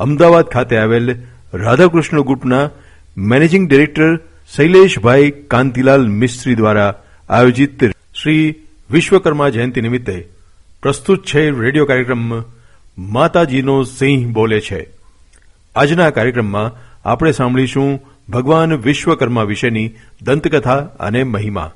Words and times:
અમદાવાદ 0.00 0.44
ખાતે 0.44 0.76
આવેલ 0.76 1.16
રાધાકૃષ્ણ 1.54 2.20
ગ્રુપના 2.20 2.70
મેનેજિંગ 3.16 3.68
ડિરેક્ટર 3.68 4.16
શૈલેષભાઈ 4.56 5.30
કાંતિલાલ 5.30 6.08
મિસ્ત્રી 6.08 6.54
દ્વારા 6.54 6.94
આયોજિત 7.28 7.84
શ્રી 8.22 8.54
વિશ્વકર્મા 8.90 9.48
જયંતિ 9.48 9.80
નિમિત્તે 9.80 10.28
પ્રસ્તુત 10.82 11.26
છે 11.26 11.50
રેડિયો 11.50 11.84
કાર્યક્રમ 11.84 12.42
માતાજીનો 12.98 13.82
સિંહ 13.82 14.32
બોલે 14.32 14.60
છે. 14.60 14.80
આજના 15.76 16.10
કાર્યક્રમમાં 16.10 16.72
આપણે 17.04 17.32
સાંભળીશું 17.32 18.00
ભગવાન 18.28 18.74
વિશ્વકર્મા 18.74 19.42
વિશેની 19.42 19.92
દંતકથા 20.22 20.76
અને 20.76 21.24
મહિમા. 21.24 21.72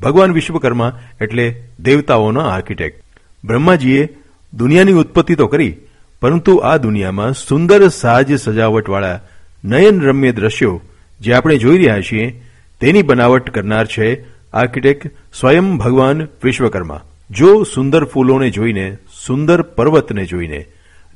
ભગવાન 0.00 0.32
વિશ્વકર્મા 0.32 0.98
એટલે 1.20 1.62
દેવતાઓના 1.80 2.50
આર્કિટેક્ટ. 2.50 3.04
બ્રહ્માજીએ 3.44 4.08
દુનિયાની 4.54 4.92
ઉત્પત્તિ 4.92 5.34
તો 5.34 5.46
કરી 5.46 5.76
પરંતુ 6.22 6.56
આ 6.56 6.76
દુનિયામાં 6.76 7.32
સુંદર 7.32 7.88
સાજ 7.88 8.40
સજાવટવાળા 8.40 9.20
નયનરમ્ય 9.64 10.32
દ્રશ્યો 10.32 10.80
જે 11.20 11.32
આપણે 11.32 11.58
જોઈ 11.58 11.76
રહ્યા 11.76 12.00
છીએ, 12.00 12.42
તેની 12.80 13.02
બનાવટ 13.02 13.50
કરનાર 13.50 13.86
છે 13.86 14.24
આર્કિટેક્ટ 14.52 15.06
સ્વયં 15.40 15.76
ભગવાન 15.76 16.28
વિશ્વકર્મા. 16.44 17.00
જો 17.30 17.62
સુંદર 17.62 18.04
ફૂલોને 18.04 18.50
જોઈને, 18.50 18.96
સુંદર 19.26 19.62
પર્વતને 19.62 20.24
જોઈને, 20.24 20.66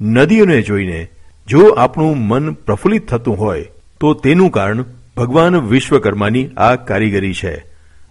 નદીઓને 0.01 0.62
જોઈને 0.62 1.10
જો 1.48 1.68
આપણું 1.68 2.18
મન 2.18 2.52
પ્રફુલ્લિત 2.52 3.09
થતું 3.09 3.38
હોય, 3.38 3.65
તો 4.01 4.15
તેનું 4.15 4.51
કારણ 4.51 4.84
ભગવાન 5.16 5.57
વિશ્વકર્માની 5.57 6.48
આ 6.57 6.74
કારીગરી 6.74 7.34
છે. 7.34 7.65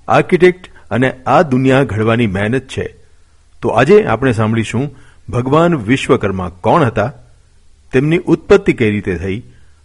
આર્કિટેક્ટ 0.08 0.68
અને 0.92 1.12
આ 1.28 1.42
દુનિયા 1.42 1.84
ઘડવાની 1.84 2.28
મહેનત 2.28 2.68
છે. 2.68 2.96
તો 3.62 3.70
આજે 3.70 4.04
આપણે 4.04 4.32
સાંભળીશું 4.32 4.96
ભગવાન 5.30 5.76
વિશ્વકર્મા 5.76 6.50
કોણ 6.50 6.84
હતા? 6.84 7.14
તેમની 7.94 8.18
ઉત્પત્તિ 8.18 8.74
કઈ 8.74 8.90
રીતે 8.90 9.16
થઈ? 9.16 9.44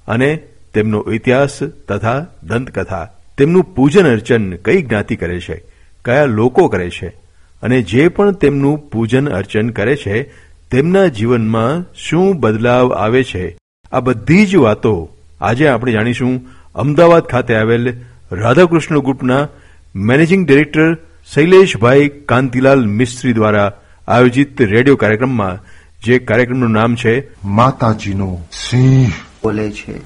અને 0.08 0.36
તેમનો 0.74 1.04
ઇતિહાસ 1.12 1.62
તથા 1.62 2.26
દંતકથા, 2.42 3.08
તેમનું 3.38 3.74
પૂજન 3.74 4.12
અર્ચન 4.12 4.52
કઈ 4.52 4.82
જ્ઞાતિ 4.82 5.16
કરે 5.16 5.40
છે? 5.40 5.64
કયા 6.04 6.24
લોકો 6.24 6.68
કરે 6.68 6.90
છે? 6.90 7.08
અને 7.62 7.82
જે 7.82 8.08
પણ 8.08 8.32
તેમનું 8.32 8.90
પૂજન 8.90 9.28
અર્ચન 9.28 9.70
કરે 9.70 9.96
છે, 9.96 10.22
તેમના 10.70 11.06
જીવનમાં 11.06 11.92
શું 11.94 12.40
બદલાવ 12.40 12.92
આવે 12.92 13.24
છે? 13.24 13.58
આ 13.92 14.00
બધી 14.00 14.46
જ 14.46 14.56
વાતો 14.56 15.08
આજે 15.40 15.68
આપણે 15.68 15.92
જાણીશું. 15.92 16.40
અમદાવાદ 16.74 17.22
ખાતે 17.22 17.54
આવેલ 17.54 17.96
રાધાકૃષ્ણ 18.32 18.98
ગ્રુપના 18.98 19.48
મેનેજિંગ 19.96 20.46
ડિરેક્ટર 20.46 20.94
શૈલેષભાઈ 21.34 22.08
કાંતિલાલ 22.08 22.86
મિસ્ત્રી 22.86 23.32
દ્વારા 23.32 23.72
આયોજિત 24.08 24.62
રેડિયો 24.62 24.96
કાર્યક્રમમાં 24.96 25.58
જે 26.04 26.18
કાર્યક્રમનું 26.18 26.70
નામ 26.70 26.94
છે 26.94 27.28
માતાજીનો 27.44 28.38
સિંહ. 28.52 29.08
બોલે 29.42 29.70
છે. 29.70 29.98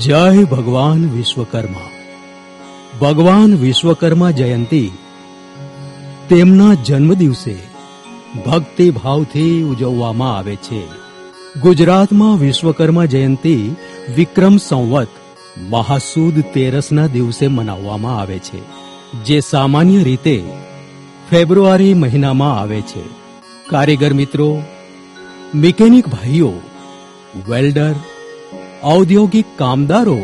જય 0.00 0.44
ભગવાન 0.44 1.10
વિશ્વકર્મા. 1.10 1.90
ભગવાન 3.00 3.56
વિશ્વકર્મા 3.56 4.30
જયંતિ. 4.30 4.90
તેમના 6.28 6.74
જન્મ 6.74 7.14
દિવસે 7.14 7.56
ભક્તિ 8.46 8.90
ભાવથી 8.90 9.62
ઉજવવામાં 9.62 10.38
આવે 10.38 10.56
છે. 10.56 10.82
ગુજરાતમાં 11.60 12.38
વિશ્વકર્મા 12.38 13.04
જયંતિ 13.04 13.70
વિક્રમ 14.16 14.56
સંવત 14.56 15.08
મહાસુદ 15.70 16.40
તેરસના 16.40 17.06
દિવસે 17.06 17.48
મનાવવામાં 17.48 18.20
આવે 18.20 18.38
છે 18.38 18.60
જે 19.24 19.40
સામાન્ય 19.40 20.02
રીતે 20.02 20.44
ફેબ્રુઆરી 21.30 21.94
મહિનામાં 21.94 22.60
આવે 22.60 22.80
છે. 22.80 23.02
કારીગર 23.68 24.12
મિત્રો, 24.12 24.62
મિકેનિક 25.54 26.08
ભાઈઓ, 26.08 26.52
વેલ્ડર, 27.48 27.94
ઔદ્યોગિક 28.84 29.44
કામદારો 29.56 30.18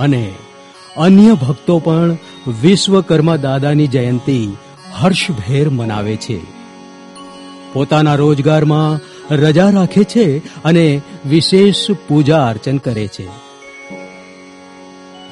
અને 0.00 0.32
અન્ય 0.96 1.32
ભક્તો 1.32 1.78
પણ 1.78 2.16
વિશ્વકર્મા 2.62 3.36
દાદાની 3.36 3.86
જયંતિ 3.86 4.48
હર્ષભેર 4.92 5.70
મનાવે 5.70 6.16
છે. 6.16 6.40
પોતાના 7.72 8.14
રોજગારમાં 8.14 9.00
રજા 9.34 9.70
રાખે 9.70 10.04
છે 10.04 10.38
અને 10.62 11.02
વિશેષ 11.28 11.90
પૂજા 12.08 12.46
અર્ચન 12.46 12.78
કરે 12.78 13.08
છે. 13.08 13.28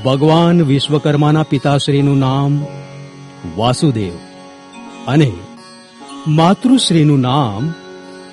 ભગવાન 0.04 0.62
વિશ્વકર્માના 0.62 1.42
પિતાશ્રીનું 1.42 2.18
નામ 2.18 2.66
વાસુદેવ. 3.56 4.29
અને 5.08 5.32
માતૃશ્રીનું 6.28 7.20
નામ 7.20 7.72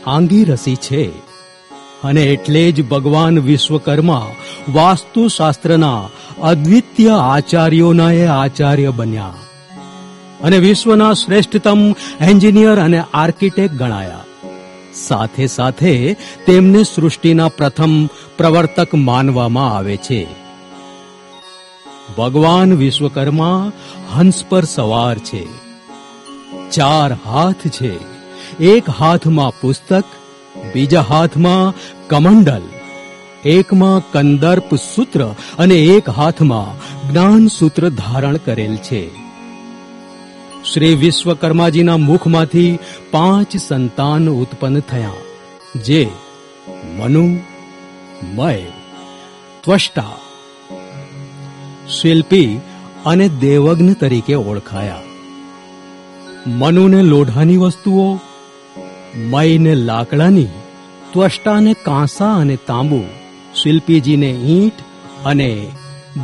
આંગીરસી 0.07 0.75
છે. 0.75 1.09
અને 2.03 2.23
એટલે 2.23 2.71
જ 2.71 2.89
ભગવાન 2.89 3.39
વિશ્વકર્મા 3.39 4.27
વાસ્તુશાસ્ત્રના 4.73 6.09
અદ્વિતીય 6.41 7.09
આચાર્યોના 7.09 8.11
એ 8.11 8.25
આચાર્ય 8.25 8.89
બન્યા 8.89 9.33
અને 10.41 10.57
વિશ્વના 10.57 11.13
શ્રેષ્ઠતમ 11.13 11.91
એન્જિનિયર 12.21 12.79
અને 12.79 13.03
આર્કિટેક્ટ 13.13 13.75
ગણાયા. 13.75 14.23
સાથે 14.93 15.47
સાથે 15.47 16.13
તેમને 16.45 16.83
સૃષ્ટિના 16.83 17.47
પ્રથમ 17.47 18.05
પ્રવર્તક 18.37 18.95
માનવામાં 18.95 19.77
આવે 19.77 19.97
છે. 19.97 20.27
ભગવાન 22.17 22.73
વિશ્વકર્મા 22.73 23.71
હંસ 24.13 24.45
પર 24.49 24.63
સવાર 24.63 25.17
છે. 25.17 25.66
ચાર 26.71 27.09
હાથ 27.25 27.67
છે. 27.67 27.93
એક 28.63 28.89
હાથમાં 28.89 29.53
પુસ્તક, 29.61 30.03
બીજા 30.73 31.01
હાથમાં 31.01 31.73
કમંડલ, 32.07 32.65
એકમાં 33.45 34.11
કંદર્પ 34.11 34.75
સૂત્ર 34.75 35.21
અને 35.57 35.75
એક 35.75 36.09
હાથમાં 36.09 36.73
જ્ઞાન 37.09 37.47
સૂત્ર 37.47 37.89
ધારણ 37.89 38.37
કરેલ 38.37 38.75
છે. 38.75 39.03
શ્રી 40.73 40.95
વિશ્વકર્માજીના 40.95 41.97
મુખમાંથી 41.97 42.79
પાંચ 43.11 43.57
સંતાન 43.57 44.29
ઉત્પન્ન 44.29 44.79
થયા, 44.79 45.13
જે 45.85 46.01
મનુ, 46.97 47.25
મય, 48.35 48.61
ત્વષ્ટા, 49.63 50.13
શિલ્પી 51.89 52.61
અને 53.05 53.25
દેવજ્ઞ 53.27 53.93
તરીકે 53.93 54.35
ઓળખાયા. 54.35 55.06
મનુને 56.47 57.01
લોઢાની 57.01 57.57
વસ્તુઓ, 57.57 58.19
મયને 59.15 59.75
લાકડાની, 59.75 60.47
ત્વષ્ટાને 61.13 61.73
કાંસા 61.73 62.35
અને 62.35 62.55
તાંબુ, 62.55 63.03
શિલ્પીજીને 63.55 64.29
ઈંટ 64.29 64.73
અને 65.25 65.67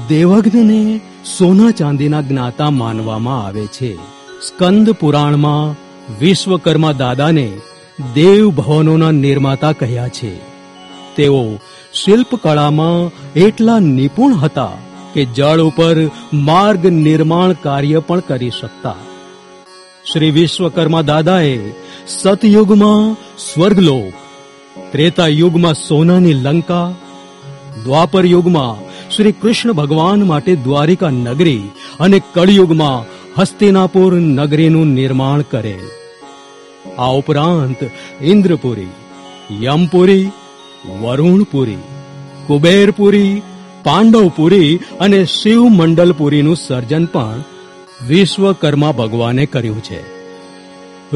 દેવગ્નને 0.09 1.01
સોના 1.37 1.71
ચાંદીના 1.71 2.21
જ્ઞાતા 2.21 2.69
માનવામાં 2.69 3.45
આવે 3.45 3.67
છે. 3.67 3.95
સ્કંદ 4.41 4.89
પુરાણમાં 4.89 5.75
વિશ્વકર્મા 6.19 6.91
દાદાને 6.91 7.51
દેવ 8.13 8.49
ભવનોના 8.49 9.11
નિર્માતા 9.11 9.71
કહ્યા 9.71 10.07
છે. 10.07 10.37
તેઓ 11.15 11.55
શિલ્પકળામાં 11.93 13.11
એટલા 13.33 13.79
નિપુણ 13.79 14.33
હતા 14.33 14.69
કે 15.13 15.25
જળ 15.25 15.59
ઉપર 15.59 16.11
માર્ગ 16.33 16.85
નિર્માણ 16.85 17.53
કાર્ય 17.53 17.99
પણ 17.99 18.19
કરી 18.19 18.49
શકતા. 18.49 18.95
શ્રી 20.05 20.31
વિશ્વકર્મા 20.31 21.01
દાદાએ 21.01 21.53
સતયુગમાં 22.07 23.03
સ્વર્ગલોક, 23.37 24.15
ત્રેતા 24.91 25.27
યુગમાં 25.31 25.79
સોનાની 25.79 26.41
લંકા, 26.45 26.95
દ્વાપર 27.83 28.25
યુગમાં 28.25 28.81
શ્રી 29.09 29.37
કૃષ્ણ 29.41 29.71
ભગવાન 29.71 30.25
માટે 30.27 30.51
દ્વારિકા 30.55 31.13
નગરી 31.17 31.71
અને 31.99 32.19
કળિયુગમાં 32.33 33.07
હસ્તિનાપુર 33.37 34.11
નગરીનું 34.39 34.91
નિર્માણ 34.93 35.41
કરેલ 35.41 35.85
આ 36.97 37.13
ઉપરાંત 37.19 37.81
ઇન્દ્રપુરી, 38.21 38.99
યમપુરી, 39.61 40.31
વરુણપુરી, 41.01 41.87
કુબેરપુરી, 42.47 43.41
પાંડવપુરી 43.83 44.79
અને 44.99 45.19
શિવ 45.37 45.61
મંડલપુરીનું 45.69 46.55
સર્જન 46.57 47.05
પણ 47.05 47.41
વિશ્વકર્મા 48.07 48.91
ભગવાને 48.91 49.45
કર્યું 49.45 49.83
છે. 49.83 50.01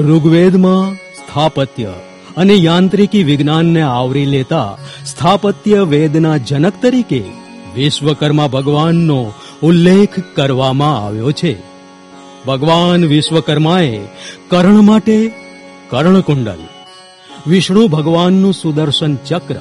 ઋગ્વેદમાં 0.01 0.95
સ્થાપત્ય 0.95 1.93
અને 2.37 2.53
યાંત્રિકી 2.53 3.23
વિજ્ઞાનને 3.23 3.81
આવરી 3.81 4.25
લેતા 4.25 4.77
સ્થાપત્ય 5.05 5.79
વેદના 5.79 6.37
જનક 6.37 6.73
તરીકે 6.81 7.23
વિશ્વકર્મા 7.75 8.47
ભગવાનનો 8.47 9.33
ઉલ્લેખ 9.63 10.19
કરવામાં 10.35 11.05
આવ્યો 11.05 11.31
છે. 11.31 11.57
ભગવાન 12.47 13.05
વિશ્વકર્માએ 13.05 13.97
કર્ણ 14.49 14.81
માટે 14.81 15.31
કર્ણકુંડલ, 15.89 16.61
વિષ્ણુ 17.47 17.87
ભગવાનનું 17.87 18.53
સુદર્શન 18.53 19.15
ચક્ર, 19.15 19.55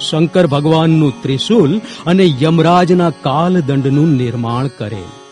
શંકર 0.00 0.46
ભગવાનનું 0.46 1.22
ત્રિશુલ 1.22 1.78
અને 2.06 2.34
યમરાજના 2.42 3.10
કાલદંડનું 3.10 4.08
નિર્માણ 4.08 4.66
કરેલ. 4.66 5.23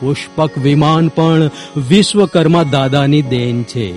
પુષ્પક 0.00 0.58
વિમાન 0.58 1.08
પણ 1.08 1.50
વિશ્વકર્મા 1.88 2.62
દાદાની 2.62 3.22
દેન 3.22 3.62
છે. 3.62 3.92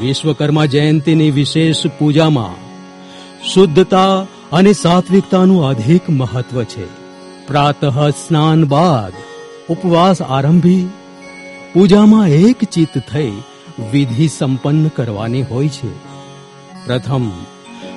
વિશ્વકર્મા 0.00 0.64
જયંતીની 0.64 1.30
વિશેષ 1.30 1.86
પૂજામાં 1.98 2.54
શુદ્ધતા 3.48 4.20
અને 4.52 4.72
સાત્વિકતાનું 4.72 5.64
અધિક 5.64 6.10
મહત્વ 6.10 6.64
છે. 6.64 6.86
પ્રાતઃ 7.46 8.10
સ્નાન 8.10 8.64
બાદ 8.64 9.12
ઉપવાસ 9.72 10.22
આરંભી 10.22 10.88
પૂજામાં 11.74 12.28
એક 12.28 12.64
ચિત્ત 12.64 12.98
થઈ 12.98 13.32
વિધિ 13.92 14.28
સંપન્ન 14.28 14.88
કરવાની 14.88 15.42
હોય 15.42 15.68
છે. 15.68 15.92
પ્રથમ, 16.86 17.30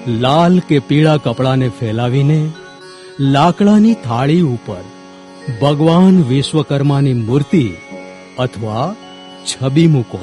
લાલ 0.07 0.59
કે 0.59 0.80
પીળા 0.80 1.18
કપડાને 1.18 1.69
ફેલાવીને 1.69 2.51
લાકડાની 3.19 3.94
થાળી 3.94 4.41
ઉપર 4.41 4.83
ભગવાન 5.62 6.24
વિશ્વકર્માની 6.24 7.13
મૂર્તિ 7.13 7.74
અથવા 8.39 8.95
છબી 9.45 9.88
મૂકો. 9.88 10.19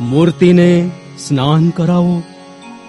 મૂર્તિને 0.00 0.90
સ્નાન 1.18 1.70
કરાવો. 1.70 2.22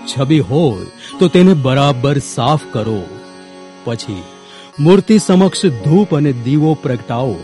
છબી 0.06 0.40
હોય 0.40 0.86
તો 1.20 1.28
તેને 1.28 1.54
બરાબર 1.54 2.18
સાફ 2.18 2.60
કરો. 2.72 3.04
પછી 3.84 4.24
મૂર્તિ 4.80 5.20
સમક્ષ 5.20 5.66
ધૂપ 5.66 6.16
અને 6.16 6.34
દીવો 6.34 6.74
પ્રગટાવો. 6.74 7.40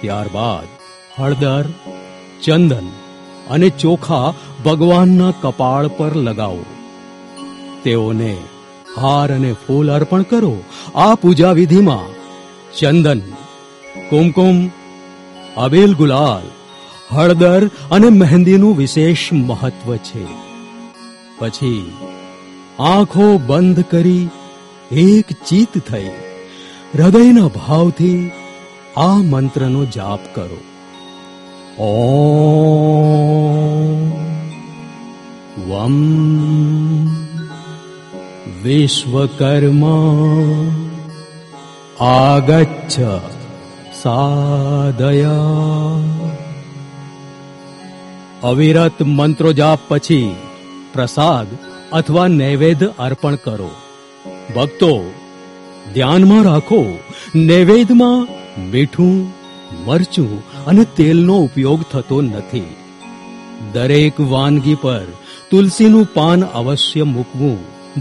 ત્યારબાદ 0.00 0.66
હળદર, 1.22 1.64
ચંદન 2.44 2.86
અને 3.50 3.68
ચોખા 3.68 4.34
ભગવાનના 4.64 5.30
કપાળ 5.30 5.88
પર 5.88 6.16
લગાવો. 6.16 6.64
તેઓને 7.84 8.36
હાર 9.00 9.32
અને 9.32 9.52
ફૂલ 9.52 9.90
અર્પણ 9.90 10.22
કરો. 10.22 10.56
આ 10.94 11.14
પૂજા 11.14 11.52
વિધિમાં 11.52 12.17
ચંદન, 12.80 13.20
કુમકુમ, 14.10 14.70
અબેલ 15.56 15.94
ગુલાલ, 15.94 16.42
હળદર 17.16 17.66
અને 17.66 18.08
મહેંદીનું 18.08 18.76
વિશેષ 18.76 19.32
મહત્વ 19.32 19.96
છે. 19.96 20.26
પછી 21.38 21.92
આંખો 22.78 23.38
બંધ 23.38 23.80
કરી 23.80 24.28
એક 24.92 25.32
ચિત 25.32 25.90
થઈ. 25.90 26.10
હૃદયના 26.94 27.46
ભાવથી 27.46 28.30
આ 28.96 29.16
મંત્રનો 29.16 29.84
જાપ 29.84 30.20
કરો. 30.34 30.64
ઓમ 31.84 34.10
વમ 35.70 37.08
વિશ્વકર્મા 38.62 40.87
આગચ્છ 42.00 43.00
સાદયા 44.02 46.00
અવિરત 48.42 49.02
મંત્રો 49.02 49.52
જાપ 49.52 49.80
પછી 49.88 50.34
પ્રસાદ 50.92 51.46
અથવા 51.92 52.28
નૈવેદ્ય 52.28 52.94
અર્પણ 52.98 53.34
કરો 53.34 53.70
ભક્તો 54.56 55.04
ધ્યાનમાં 55.94 56.44
રાખો 56.44 56.98
નૈવેદ્યમાં 57.34 58.28
મીઠું 58.70 59.32
મરચું 59.86 60.42
અને 60.64 60.84
તેલનો 60.84 61.38
ઉપયોગ 61.38 61.80
થતો 61.92 62.20
નથી। 62.20 62.76
દરેક 63.72 64.20
વાનગી 64.20 64.74
પર 64.74 65.06
તુલસીનું 65.50 66.08
પાન 66.14 66.44
અવશ્ય 66.44 67.02
મૂકવું, 67.02 67.58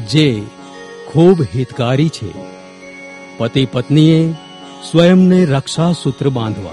જે 0.07 0.43
ખૂબ 1.07 1.41
હિતકારી 1.55 2.09
છે। 2.09 2.56
પતિ 3.37 3.65
પત્નીએ 3.65 4.33
સ્વયંને 4.91 5.45
રક્ષા 5.45 5.91
સૂત્ર 5.91 6.29
બાંધવા. 6.29 6.71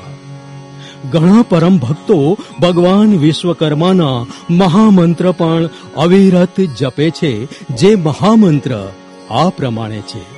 ઘણા 1.12 1.44
પરમ 1.48 1.78
ભક્તો 1.78 2.38
ભગવાન 2.60 3.18
વિશ્વકર્માના 3.18 4.26
મહામંત્ર 4.50 5.32
પણ 5.32 5.68
અવિરત 5.96 6.60
જપે 6.60 7.10
છે, 7.10 7.68
જે 7.68 7.94
મહામંત્ર 7.94 8.88
આ 9.30 9.48
પ્રમાણે 9.48 10.00
છે. 10.00 10.34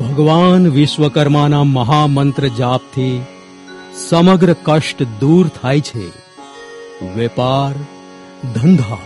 ભગવાન 0.00 0.68
વિશ્વકર્માના 0.68 1.64
મહામંત્ર 1.64 2.48
જાપથી 2.48 3.22
સમગ્ર 4.08 4.52
કષ્ટ 4.52 5.02
દૂર 5.02 5.48
થાય 5.48 5.80
છે. 5.80 6.08
વેપાર, 7.16 7.74
ધંધા, 8.54 8.96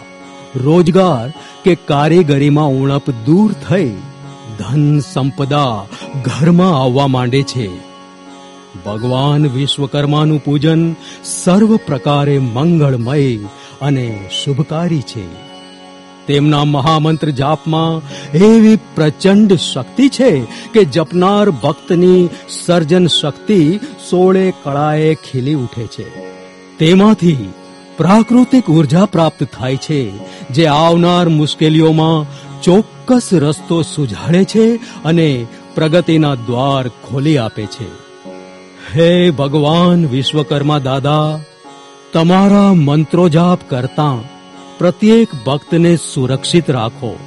રોજગાર 0.56 1.32
કે 1.64 1.74
કારીગરીમાં 1.74 2.68
ઉણપ 2.68 3.10
દૂર 3.10 3.52
થઈ 3.52 3.92
ધન 4.58 5.00
સંપદા 5.00 5.84
ઘરમાં 6.24 6.82
આવવા 6.82 7.06
માંડે 7.06 7.42
છે. 7.42 7.92
ભગવાન 8.86 9.46
વિશ્વકર્માનું 9.46 10.44
પૂજન 10.44 10.92
સર્વ 11.24 11.76
પ્રકારે 11.76 12.38
મંગળમય 12.38 13.36
અને 13.80 14.28
શુભકારી 14.44 15.00
છે. 15.00 15.52
તેમના 16.26 16.64
મહામંત્ર 16.64 17.30
જાપમાં 17.30 18.00
એવી 18.38 18.76
પ્રચંડ 18.76 19.52
શક્તિ 19.52 20.08
છે 20.08 20.40
કે 20.74 20.84
જપનાર 20.84 21.50
ભક્તની 21.50 22.28
સર્જન 22.64 23.06
શક્તિ 23.06 23.80
સોળે 24.10 24.52
કળાએ 24.64 25.14
ખીલી 25.14 25.54
ઉઠે 25.54 25.86
છે. 25.86 26.32
તેમાંથી 26.78 27.52
પ્રાકૃતિક 27.96 28.70
ઊર્જા 28.70 29.04
પ્રાપ્ત 29.04 29.44
થાય 29.44 29.76
છે, 29.76 30.12
જે 30.48 30.66
આવનાર 30.66 31.28
મુશ્કેલીઓમાં 31.28 32.26
ચોક્કસ 32.62 33.28
રસ્તો 33.32 33.82
સુઝાડે 33.82 34.44
છે 34.44 34.76
અને 35.04 35.46
પ્રગતિના 35.74 36.34
દ્વાર 36.34 36.88
ખોલી 36.88 37.38
આપે 37.38 37.66
છે. 37.66 37.88
હે 38.94 39.30
ભગવાન 39.30 40.06
વિશ્વકર્મા 40.06 40.78
દાદા, 40.78 41.40
તમારા 42.12 42.74
મંત્રો 42.74 43.28
જાપ 43.28 43.58
કરતા 43.68 44.18
પ્રત્યેક 44.78 45.28
ભક્તને 45.46 45.96
સુરક્ષિત 45.96 46.70
રાખો. 46.70 47.18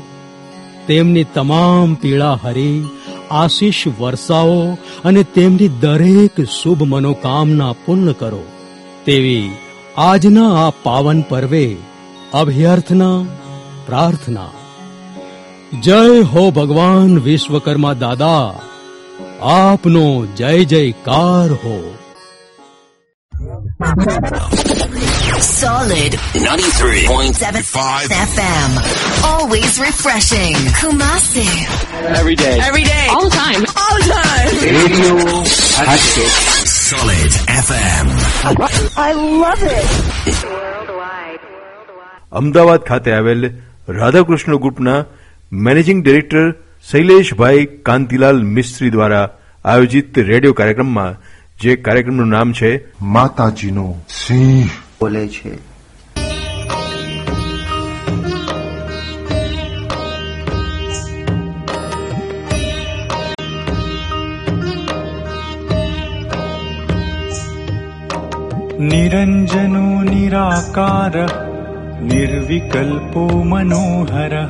તેમની 0.88 1.24
તમામ 1.24 1.94
પીડા 1.94 2.39
હરી, 2.44 2.86
આશીષ 3.32 3.84
વરસાવો 4.00 4.77
અને 5.06 5.24
તેમની 5.24 5.68
દરેક 5.68 6.42
શુભ 6.42 6.84
મનોકામના 6.84 7.72
પૂર્ણ 7.72 8.12
કરો. 8.12 8.44
તેવી 9.06 9.50
આજના 9.98 10.68
આ 10.68 10.70
પાવન 10.70 11.22
પર્વે 11.22 11.75
અભ્યર્થના, 12.34 13.24
પ્રાર્થના 13.86 14.50
જય 15.74 16.00
હો 16.24 16.52
ભગવાન 16.52 17.20
વિશ્વકર્મા 17.20 17.94
દાદા 17.94 18.54
આપનો 19.54 20.06
જય 20.38 20.64
જયકાર 20.66 21.52
હો 21.64 21.78
Solid 25.46 26.14
93.75 26.36 28.14
FM. 28.28 28.72
Always 29.24 29.80
refreshing. 29.80 30.56
Kumasi. 30.80 31.46
Every 32.20 32.36
day. 32.36 32.56
Every 32.60 32.84
day. 32.84 33.08
All 33.10 33.24
the 33.24 33.36
time. 33.36 33.62
All 33.84 33.98
the 33.98 34.08
time. 34.14 34.54
Radio 34.70 35.16
Hatchet. 35.90 36.34
Solid 36.70 37.32
FM. 37.58 38.08
I 38.98 39.12
love 39.44 39.64
it. 39.74 39.90
Ahmedabad 42.32 42.82
ખાતે 42.88 43.12
આવેલ 43.14 43.42
રાધાકૃષ્ણ 43.90 44.56
ગ્રુપના 44.58 44.96
મેનેજિંગ 45.52 46.04
ડિરેક્ટર 46.04 46.52
શૈલેષભાઈ 46.92 47.66
કાંતિલાલ 47.66 48.44
મિસ્ત્રી 48.44 48.90
દ્વારા 48.90 49.30
આયોજિત 49.66 50.20
રેડિયો 50.20 50.54
કાર્યક્રમમાં 50.54 51.16
જે 51.62 51.75
કાર્યક્રમનું 51.75 52.28
નામ 52.28 52.54
છે 52.54 52.86
માતાજીનો 53.02 53.96
સિંહ. 54.10 54.70
બોલે 55.02 55.28
છે. 55.28 55.75
નિરંજનો 68.80 70.04
નિરાકાર 70.04 71.46
નિર્વિકલ્પો 72.02 73.44
મનોહર. 73.44 74.48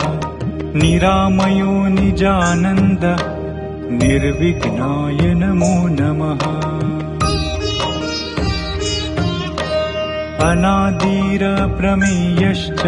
निरामयो 0.80 1.74
निजानन्दः 1.88 3.22
निर्विघ्नाय 4.00 5.22
नमो 5.42 5.76
नमः। 6.00 6.42
अनादिरप्रमेयश्च 10.48 12.84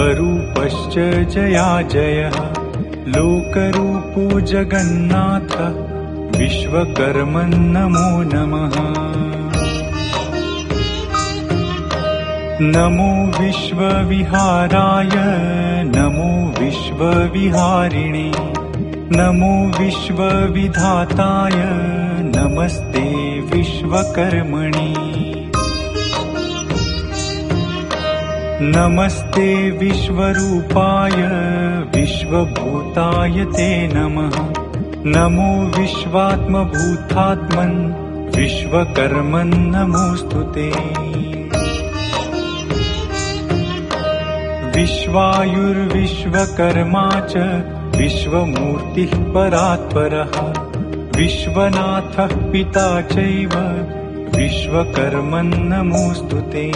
अरूपश्च 0.00 0.96
जया 1.34 1.70
जयः 1.94 2.36
लोकरूपो 3.16 4.24
जगन्नाथ 4.52 5.52
विश्वकर्मन् 6.38 7.58
नमो 7.76 8.10
नमः 8.34 8.76
नमो 12.60 13.42
विश्वविहाराय 13.42 15.10
नमो 15.84 16.54
विश्वविहारिणे 16.60 18.32
नमो 19.16 19.78
विश्वविधाताय 19.78 21.54
नमस्ते 22.36 23.40
विश्वकर्मणि। 23.40 24.94
नमस्ते 28.62 29.70
विश्वरूपाय 29.70 31.16
विश्वभूताय 31.96 33.44
ते 33.44 33.88
नमः। 33.94 34.48
नमो 35.06 35.80
विश्वात्मभूतात्मन् 35.80 36.78
विश्वकर्मन् 38.36 39.54
नमोऽस्तु 39.54 40.42
ते 40.42 40.72
विश्वायुर्विश्वकर्मा 44.78 47.06
च 47.30 47.32
विश्वमूर्तिः 47.96 49.12
परात्परः 49.34 50.34
विश्वनाथः 51.18 52.32
पिता 52.52 52.84
चैव 53.00 53.54
विश्वकर्मन् 54.36 55.54
नमोऽस्तु 55.70 56.38
ते। 56.52 56.66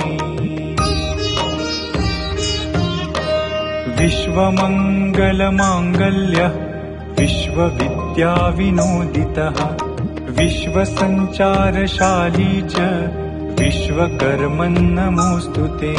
विश्वमङ्गलमाङ्गल्यः 4.00 6.54
विश्वविद्याविनोदितः 7.20 9.58
विश्वसञ्चारशाली 10.40 12.52
च 12.62 12.64
विश्वकर्मन् 13.62 14.80
नमोऽस्तु 14.98 15.64
ते 15.82 15.94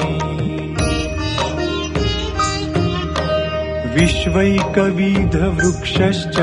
विश्वैकविधवृक्षश्च 3.96 6.38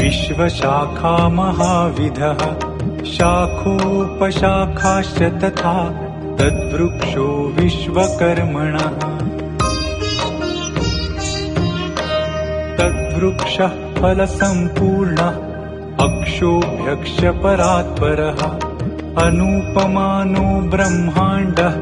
विश्वशाखा 0.00 1.16
महाविधः 1.28 2.40
शाखोपशाखाश्च 3.04 5.20
तथा 5.22 5.76
तद्वृक्षो 6.38 7.26
विश्वकर्मणः। 7.58 8.96
तद्वृक्षः 12.78 13.72
फलसम्पूर्णः 14.00 15.34
अक्षोभ्यक्षपरात्परः 16.06 18.40
अनूपमानो 19.24 20.46
ब्रह्माण्डः 20.70 21.74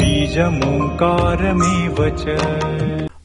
बीजमोङ्कारमेव 0.00 1.98
च 2.18 2.20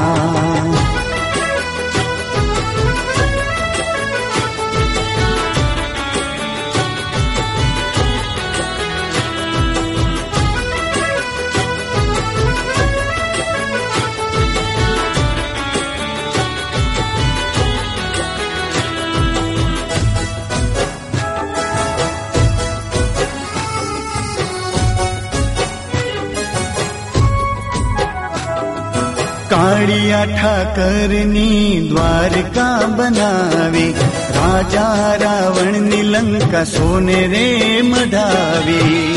કાળિયા 29.87 30.27
ઠાકરની 30.29 31.89
દ્વારકા 31.89 32.87
બનાવી, 32.97 33.91
રાજા 34.35 35.17
રાવણની 35.21 36.03
લંકા 36.13 36.63
સોને 36.65 37.19
રે 37.33 37.43
મઢાવી 37.83 39.11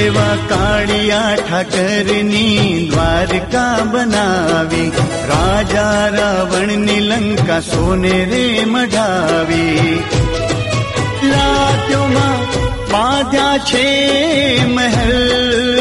એવા 0.00 0.36
કાળિયા 0.50 1.36
ઠાકરની 1.38 2.90
દ્વારકા 2.90 3.78
બનાવી, 3.94 4.90
રાજા 5.30 6.02
રાવણની 6.18 7.00
લંકા 7.08 7.62
સોને 7.62 8.16
રે 8.32 8.44
મઢાવી 8.66 9.96
રાત્યોમાં 11.32 12.40
બાંધ્યા 12.92 13.58
છે 13.70 13.86
મહેલ 14.76 15.73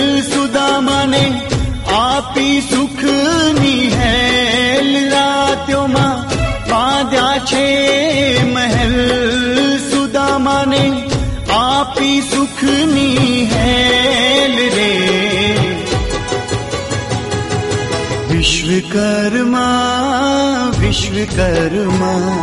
વિશ્વકર્મા 18.96 20.72
વિશ્વકર્મા 20.80 22.34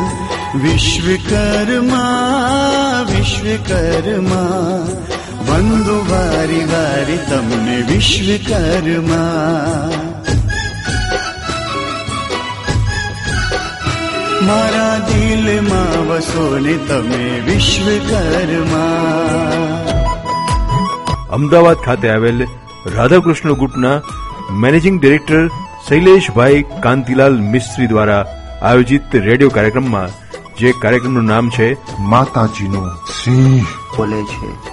વિશ્વકર્મા 0.63 2.07
વિશ્વકર્મા 3.11 4.79
વંદુ 5.49 5.97
વારી 6.09 6.65
વારી 6.67 7.21
તમને 7.25 7.77
વિશ્વકર્મા 7.91 9.21
મારા 14.43 14.97
દિલમાં 15.07 15.97
વસો 16.11 16.51
ને 16.61 16.77
તમે 16.87 17.25
વિશ્વકર્મા 17.47 18.85
અમદાવાદ 21.31 21.81
ખાતે 21.81 22.07
આવેલ 22.11 22.47
રાધાકૃષ્ણ 22.91 23.59
ગ્રુપના 23.59 23.97
મેનેજિંગ 24.61 24.97
ડિરેક્ટર 24.99 25.43
શૈલેષભાઈ 25.91 26.65
કાંતિલાલ 26.83 27.41
મિસ્ત્રી 27.41 27.87
દ્વારા 27.87 28.27
આયોજિત 28.63 29.03
રેડિયો 29.15 29.51
કાર્યક્રમમાં 29.51 30.09
જે 30.59 30.73
કાર્યક્રમનું 30.83 31.25
નામ 31.25 31.51
છે 31.51 31.99
માતાજીનો 31.99 32.89
સિંહ. 33.25 33.65
બોલે 33.97 34.23
છે. 34.23 34.71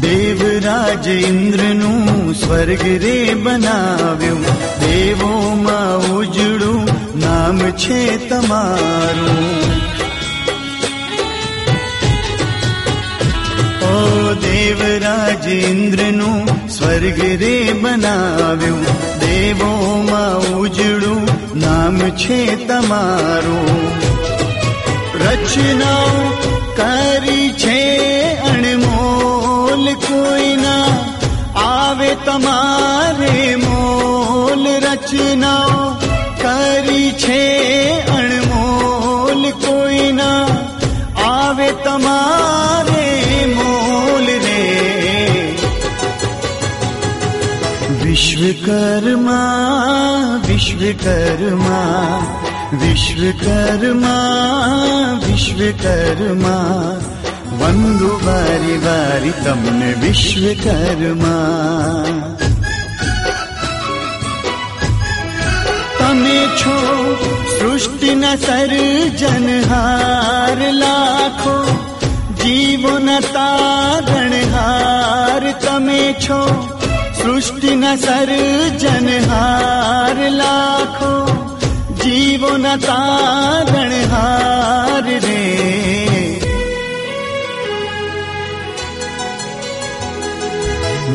દેવરાજ 0.00 1.08
ઇન્દ્રનું 1.08 2.34
સ્વર્ગ 2.34 2.82
રે 2.82 3.34
બનાવ્યું. 3.34 4.73
દેવોમાં 4.94 5.96
ઉજળું 6.10 6.84
નામ 7.20 7.58
છે 7.58 8.28
તમારું. 8.28 9.48
ઓ 13.82 13.96
દેવરાજ 14.34 15.46
ઇન્દ્રનું 15.46 16.68
સ્વર્ગ 16.68 17.18
રે 17.42 17.72
બનાવ્યું, 17.72 18.84
દેવોમાં 19.18 20.36
ઉજળું 20.36 21.24
નામ 21.60 21.98
છે 21.98 22.66
તમારું. 22.66 23.82
રચનાઓ 25.14 26.14
કરી 26.76 27.52
છે 27.52 27.82
અણમોલ 28.52 29.86
કોઈના, 29.94 30.88
આવે 31.54 32.14
તમારે. 32.24 32.83
विश्वकर्मा 51.04 51.80
विश्वकर्मा 52.80 54.14
विश्वकर्मा 55.24 56.54
वन्दु 57.60 58.08
बारि 58.24 58.76
बारि 58.84 59.32
तम्ने 59.44 59.90
विश्वकर्मा। 60.04 61.34
तमे 65.98 66.40
छो 66.60 66.78
सृष्टि 67.52 68.14
न 68.14 68.34
सर् 68.46 68.74
लाखो 70.80 71.58
जीवन 72.44 73.06
जीवनता 73.06 73.48
भणहार 74.08 75.50
तमे 75.64 76.02
कृष्टि 77.24 77.74
न 77.74 77.96
सर् 77.96 78.30
जनहार 78.78 80.18
लाखो 80.30 81.12
जीव 82.02 82.42
ने 82.56 82.76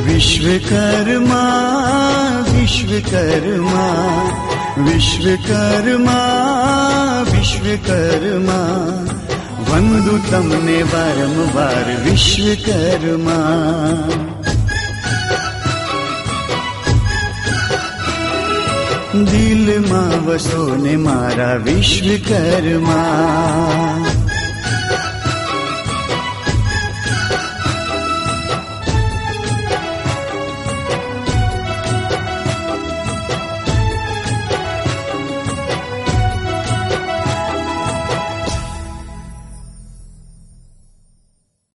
विश्वकर्मा 0.08 1.43
विश्वकर्मा 2.50 3.86
विश्वकर्मा 4.80 6.17
विश्वकर्मा 7.32 8.60
वन्दु 9.69 10.17
तमंवार 10.32 12.10
विश्वकर्मा। 12.10 13.38
દિલમાં 19.13 20.26
વસો 20.26 20.76
ને 20.76 20.98
મારા 20.98 21.56
વિશ્વકર્મા 21.56 23.00